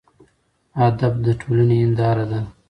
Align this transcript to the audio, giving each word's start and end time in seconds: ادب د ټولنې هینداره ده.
ادب 0.87 1.13
د 1.25 1.27
ټولنې 1.41 1.75
هینداره 1.81 2.25
ده. 2.31 2.39